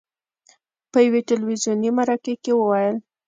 په 0.91 0.97
یوې 1.05 1.21
تلویزوني 1.29 1.89
مرکې 1.97 2.33
کې 2.43 2.51
وویل: 2.55 2.95